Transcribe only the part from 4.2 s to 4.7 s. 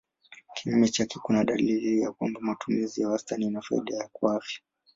afya.